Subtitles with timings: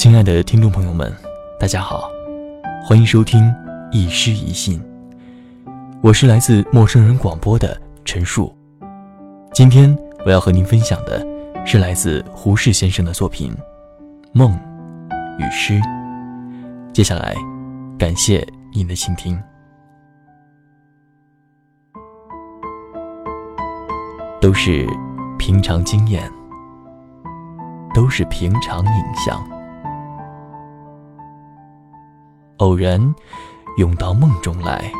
[0.00, 1.14] 亲爱的听众朋友们，
[1.58, 2.10] 大家好，
[2.82, 3.54] 欢迎收听
[3.92, 4.82] 一诗一信，
[6.00, 8.50] 我是来自陌生人广播的陈树。
[9.52, 9.94] 今天
[10.24, 11.22] 我要和您分享的
[11.66, 13.52] 是来自胡适先生的作品
[14.32, 14.58] 《梦
[15.38, 15.74] 与诗》。
[16.94, 17.36] 接下来，
[17.98, 18.42] 感谢
[18.72, 19.38] 您的倾听。
[24.40, 24.88] 都是
[25.38, 26.26] 平常经验，
[27.92, 29.46] 都是平常影像，
[32.60, 33.14] 偶然
[33.78, 34.92] 涌到梦中来，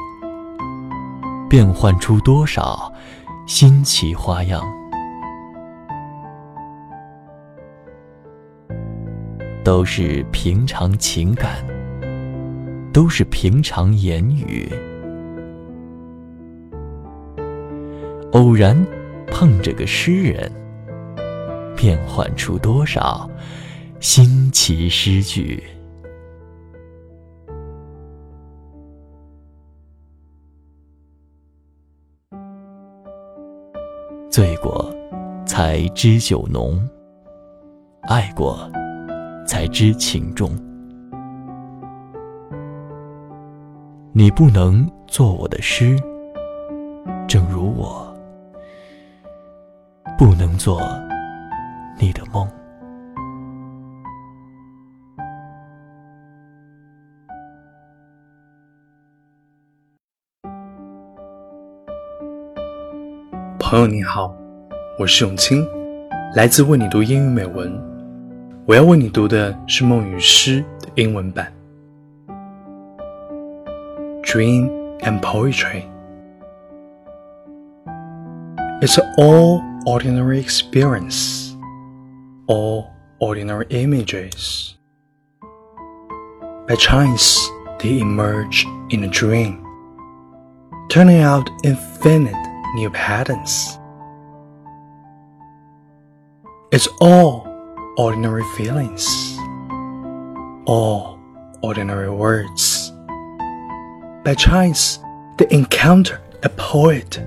[1.47, 2.91] 变换出多少
[3.47, 4.65] 新奇花样。
[9.63, 11.63] 都是平常情感，
[12.95, 14.69] 都是平常言语，
[18.33, 18.77] 偶然。
[19.33, 20.51] 碰着个诗人，
[21.77, 23.31] 变换出多少
[24.01, 25.63] 新奇诗句？
[34.31, 34.89] 醉过
[35.45, 36.81] 才知酒浓，
[38.03, 38.71] 爱过
[39.45, 40.57] 才知情重。
[44.13, 45.99] 你不能做我的诗，
[47.27, 48.07] 正如我。
[50.17, 50.81] 不能做
[51.99, 52.49] 你的梦。
[63.71, 64.35] 朋友你好，
[64.99, 65.65] 我是永清，
[66.35, 67.73] 来自为你读英语美文。
[68.67, 71.47] 我要为你读的是梦与诗的英文版。
[74.25, 74.69] Dream
[75.03, 75.85] and poetry.
[78.81, 81.53] It's all ordinary experience,
[82.49, 82.87] all
[83.21, 84.75] ordinary images.
[86.67, 87.39] By chance,
[87.79, 89.61] they emerge in a dream,
[90.89, 92.35] turning out infinite
[92.75, 93.79] new patterns.
[96.73, 97.47] It's all
[97.97, 99.07] ordinary feelings,
[100.67, 101.19] all
[101.63, 102.93] ordinary words.
[104.25, 104.99] By chance,
[105.39, 107.21] they encounter a poet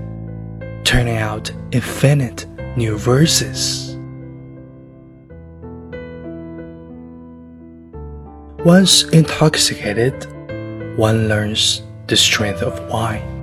[0.84, 2.46] turning out infinite
[2.76, 3.96] new verses.
[8.64, 10.24] Once intoxicated,
[10.96, 13.33] one learns the strength of wine.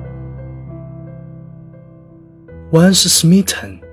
[2.72, 3.84] Once smitten,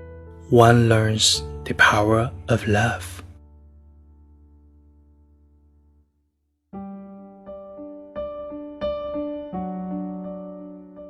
[0.49, 3.21] one learns the power of love.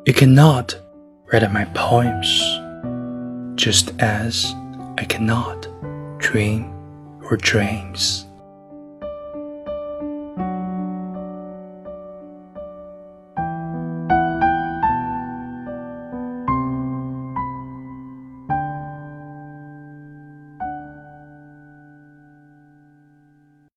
[0.07, 0.75] You cannot
[1.31, 2.41] read my poems,
[3.53, 4.55] just as
[4.97, 5.67] I cannot
[6.17, 6.73] dream
[7.21, 8.25] your dreams.